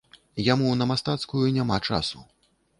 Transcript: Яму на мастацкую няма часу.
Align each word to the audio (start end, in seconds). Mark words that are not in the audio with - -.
Яму 0.53 0.71
на 0.79 0.87
мастацкую 0.93 1.45
няма 1.61 1.77
часу. 1.91 2.27